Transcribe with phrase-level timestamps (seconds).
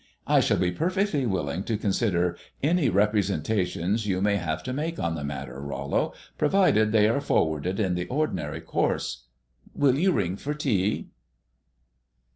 [0.25, 5.13] "I shall be perfectly willing to consider any representations you may have to make on
[5.13, 9.25] the subject, Rollo, provided they are forwarded in the ordinary course.
[9.75, 11.09] Will you ring for tea?"